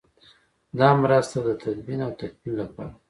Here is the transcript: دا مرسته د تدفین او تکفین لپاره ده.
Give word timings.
دا 0.79 0.89
مرسته 1.03 1.37
د 1.47 1.49
تدفین 1.61 1.99
او 2.05 2.11
تکفین 2.19 2.53
لپاره 2.61 2.89
ده. 2.91 2.95